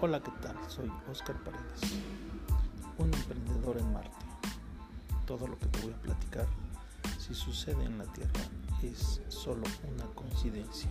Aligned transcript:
Hola, 0.00 0.22
¿qué 0.22 0.30
tal? 0.42 0.56
Soy 0.68 0.90
Oscar 1.10 1.36
Paredes, 1.42 1.98
un 2.98 3.12
emprendedor 3.12 3.78
en 3.78 3.92
Marte. 3.92 4.10
Todo 5.26 5.48
lo 5.48 5.58
que 5.58 5.66
te 5.66 5.80
voy 5.80 5.92
a 5.92 6.02
platicar, 6.02 6.46
si 7.18 7.34
sucede 7.34 7.82
en 7.84 7.98
la 7.98 8.04
Tierra, 8.04 8.40
es 8.82 9.22
solo 9.28 9.62
una 9.92 10.04
coincidencia. 10.14 10.90